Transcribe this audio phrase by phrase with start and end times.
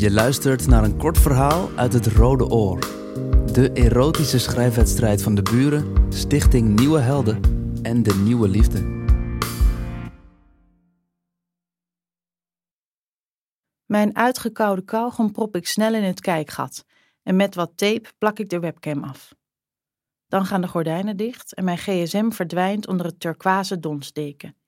[0.00, 2.78] Je luistert naar een kort verhaal uit het Rode Oor.
[3.52, 7.40] De erotische schrijfwedstrijd van de buren, Stichting Nieuwe Helden
[7.82, 8.80] en de Nieuwe Liefde.
[13.86, 16.84] Mijn uitgekoude kauwgom prop ik snel in het kijkgat
[17.22, 19.34] en met wat tape plak ik de webcam af.
[20.28, 24.59] Dan gaan de gordijnen dicht en mijn gsm verdwijnt onder het turquoise donsdeken.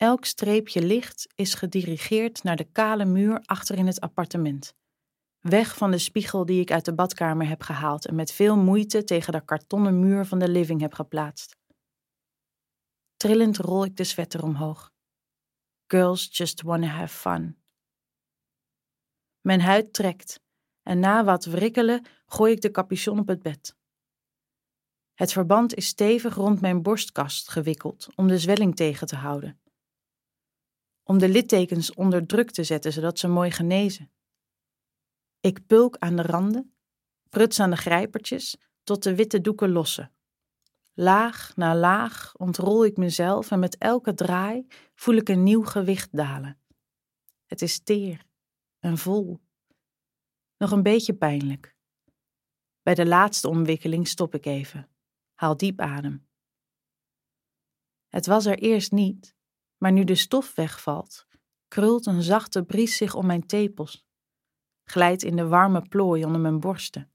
[0.00, 4.74] Elk streepje licht is gedirigeerd naar de kale muur achter in het appartement.
[5.40, 9.04] Weg van de spiegel die ik uit de badkamer heb gehaald en met veel moeite
[9.04, 11.56] tegen de kartonnen muur van de living heb geplaatst.
[13.16, 14.92] Trillend rol ik de sweater omhoog.
[15.86, 17.58] Girls just wanna have fun.
[19.40, 20.40] Mijn huid trekt
[20.82, 23.76] en na wat wrikkelen gooi ik de capuchon op het bed.
[25.14, 29.60] Het verband is stevig rond mijn borstkast gewikkeld om de zwelling tegen te houden.
[31.10, 34.10] Om de littekens onder druk te zetten zodat ze mooi genezen.
[35.40, 36.74] Ik pulk aan de randen,
[37.28, 40.12] pruts aan de grijpertjes tot de witte doeken lossen.
[40.92, 46.16] Laag na laag ontrol ik mezelf en met elke draai voel ik een nieuw gewicht
[46.16, 46.58] dalen.
[47.46, 48.24] Het is teer
[48.78, 49.40] en vol.
[50.56, 51.76] Nog een beetje pijnlijk.
[52.82, 54.88] Bij de laatste omwikkeling stop ik even.
[55.34, 56.26] Haal diep adem.
[58.08, 59.38] Het was er eerst niet,
[59.80, 61.26] maar nu de stof wegvalt,
[61.68, 64.06] krult een zachte bries zich om mijn tepels,
[64.84, 67.10] glijdt in de warme plooi onder mijn borsten.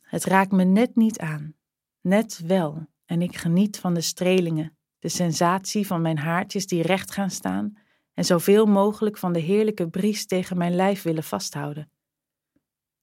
[0.00, 1.54] Het raakt me net niet aan,
[2.00, 7.10] net wel, en ik geniet van de strelingen, de sensatie van mijn haartjes die recht
[7.10, 7.78] gaan staan
[8.14, 11.90] en zoveel mogelijk van de heerlijke bries tegen mijn lijf willen vasthouden.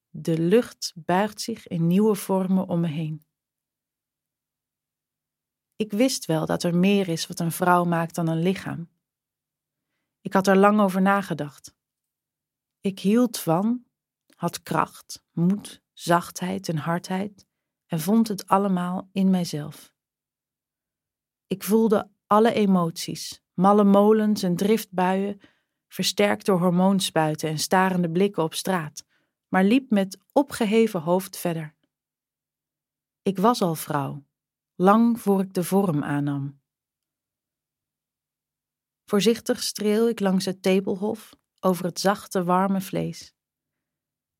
[0.09, 3.25] De lucht buigt zich in nieuwe vormen om me heen.
[5.83, 8.89] Ik wist wel dat er meer is wat een vrouw maakt dan een lichaam.
[10.21, 11.75] Ik had er lang over nagedacht.
[12.79, 13.85] Ik hield van,
[14.35, 17.47] had kracht, moed, zachtheid en hardheid
[17.85, 19.93] en vond het allemaal in mijzelf.
[21.47, 25.41] Ik voelde alle emoties, malle molens en driftbuien,
[25.87, 29.05] versterkt door hormoonspuiten en starende blikken op straat,
[29.47, 31.75] maar liep met opgeheven hoofd verder.
[33.21, 34.23] Ik was al vrouw,
[34.75, 36.61] lang voor ik de vorm aannam.
[39.05, 43.33] Voorzichtig streel ik langs het tepelhof over het zachte, warme vlees.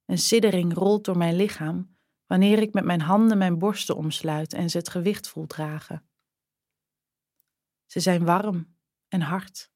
[0.06, 4.70] Een siddering rolt door mijn lichaam wanneer ik met mijn handen mijn borsten omsluit en
[4.70, 6.10] ze het gewicht voel dragen.
[7.86, 8.78] Ze zijn warm
[9.08, 9.72] en hard.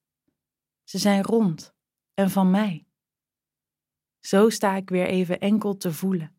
[0.84, 1.75] Ze zijn rond
[2.13, 2.88] en van mij.
[4.19, 6.36] Zo sta ik weer even enkel te voelen.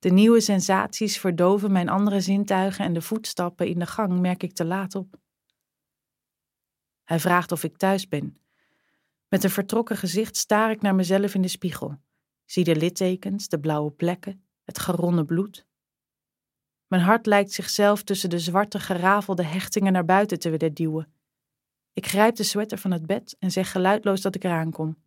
[0.00, 4.52] De nieuwe sensaties verdoven mijn andere zintuigen en de voetstappen in de gang merk ik
[4.52, 5.18] te laat op.
[7.04, 8.40] Hij vraagt of ik thuis ben.
[9.28, 11.98] Met een vertrokken gezicht staar ik naar mezelf in de spiegel.
[12.44, 15.66] Zie de littekens, de blauwe plekken, het geronde bloed.
[16.86, 21.12] Mijn hart lijkt zichzelf tussen de zwarte gerafelde hechtingen naar buiten te willen duwen.
[21.92, 25.02] Ik grijp de sweater van het bed en zeg geluidloos dat ik eraan kom.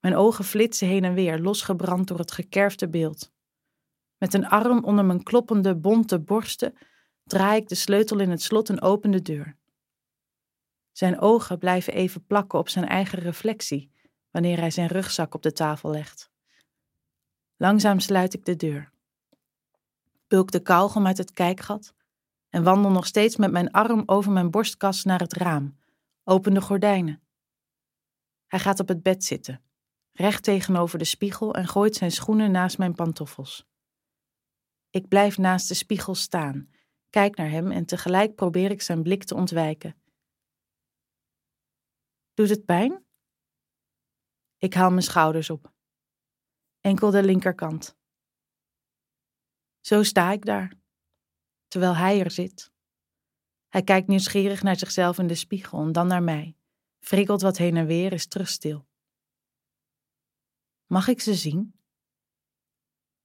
[0.00, 3.32] Mijn ogen flitsen heen en weer, losgebrand door het gekerfde beeld.
[4.18, 6.74] Met een arm onder mijn kloppende, bonte borsten
[7.24, 9.56] draai ik de sleutel in het slot en open de deur.
[10.92, 13.90] Zijn ogen blijven even plakken op zijn eigen reflectie
[14.30, 16.30] wanneer hij zijn rugzak op de tafel legt.
[17.56, 18.92] Langzaam sluit ik de deur.
[20.26, 21.94] Pulk de kauwgom uit het kijkgat
[22.48, 25.78] en wandel nog steeds met mijn arm over mijn borstkas naar het raam,
[26.24, 27.22] open de gordijnen.
[28.46, 29.62] Hij gaat op het bed zitten,
[30.12, 33.66] recht tegenover de spiegel en gooit zijn schoenen naast mijn pantoffels.
[34.94, 36.70] Ik blijf naast de spiegel staan,
[37.10, 39.96] kijk naar hem en tegelijk probeer ik zijn blik te ontwijken.
[42.34, 43.04] Doet het pijn?
[44.58, 45.72] Ik haal mijn schouders op.
[46.80, 47.96] Enkel de linkerkant.
[49.80, 50.74] Zo sta ik daar,
[51.68, 52.72] terwijl hij er zit.
[53.68, 56.56] Hij kijkt nieuwsgierig naar zichzelf in de spiegel en dan naar mij,
[57.00, 58.86] frikkelt wat heen en weer, is terug stil.
[60.86, 61.73] Mag ik ze zien?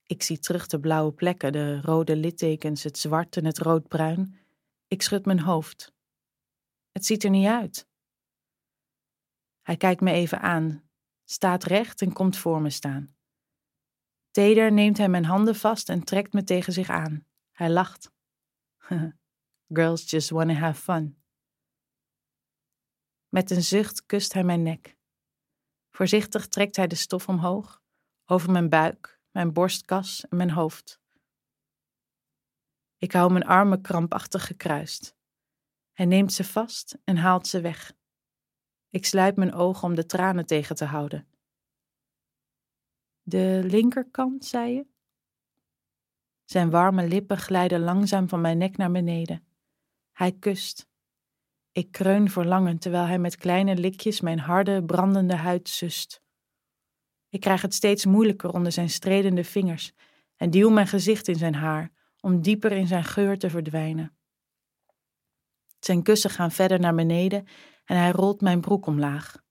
[0.09, 4.38] Ik zie terug de blauwe plekken, de rode littekens, het zwart en het roodbruin.
[4.88, 5.94] Ik schud mijn hoofd.
[6.91, 7.88] Het ziet er niet uit.
[9.61, 10.89] Hij kijkt me even aan,
[11.25, 13.15] staat recht en komt voor me staan.
[14.31, 17.25] Teder neemt hij mijn handen vast en trekt me tegen zich aan.
[17.51, 18.11] Hij lacht.
[19.75, 21.23] Girls just wanna have fun.
[23.27, 24.97] Met een zucht kust hij mijn nek.
[25.89, 27.81] Voorzichtig trekt hij de stof omhoog,
[28.25, 31.00] over mijn buik, mijn borstkas en mijn hoofd.
[32.98, 35.16] Ik hou mijn armen krampachtig gekruist.
[35.92, 37.94] Hij neemt ze vast en haalt ze weg.
[38.90, 41.28] Ik sluit mijn ogen om de tranen tegen te houden.
[43.22, 44.88] De linkerkant, zei je?
[46.46, 49.48] Zijn warme lippen glijden langzaam van mijn nek naar beneden.
[50.12, 50.88] Hij kust.
[51.72, 56.22] Ik kreun verlangend terwijl hij met kleine likjes mijn harde, brandende huid zust.
[57.30, 59.92] Ik krijg het steeds moeilijker onder zijn stredende vingers
[60.36, 64.18] en duw mijn gezicht in zijn haar om dieper in zijn geur te verdwijnen.
[65.80, 67.48] Zijn kussen gaan verder naar beneden
[67.86, 69.44] en hij rolt mijn broek omlaag.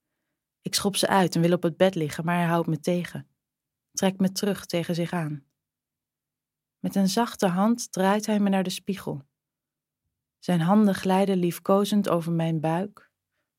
[0.60, 3.28] Ik schop ze uit en wil op het bed liggen, maar hij houdt me tegen.
[3.92, 5.44] Trekt me terug tegen zich aan.
[6.78, 9.22] Met een zachte hand draait hij me naar de spiegel.
[10.38, 13.10] Zijn handen glijden liefkozend over mijn buik,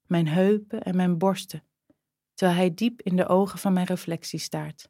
[0.05, 1.63] mijn heupen en mijn borsten,
[2.39, 4.89] terwijl hij diep in de ogen van mijn reflectie staart.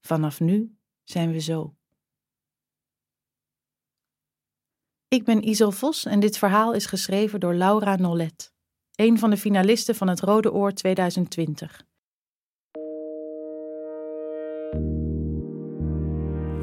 [0.00, 1.74] Vanaf nu zijn we zo.
[5.08, 8.52] Ik ben Isel Vos en dit verhaal is geschreven door Laura Nollet,
[8.94, 11.84] een van de finalisten van het Rode Oor 2020.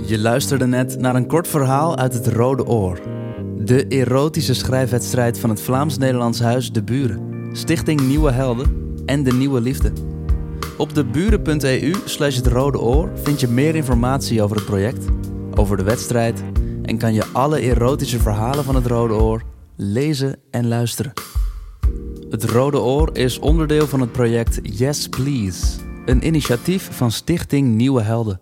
[0.08, 3.02] Je luisterde net naar een kort verhaal uit het Rode Oor.
[3.66, 9.62] De erotische schrijfwedstrijd van het Vlaams-Nederlands Huis De Buren, Stichting Nieuwe Helden en De Nieuwe
[9.62, 9.92] Liefde.
[10.78, 15.06] Op deburen.eu slash het Rode Oor vind je meer informatie over het project,
[15.56, 16.44] over de wedstrijd
[16.84, 19.44] en kan je alle erotische verhalen van het Rode Oor
[19.76, 21.14] lezen en luisteren.
[22.30, 28.02] Het Rode Oor is onderdeel van het project Yes Please, een initiatief van Stichting Nieuwe
[28.02, 28.42] Helden.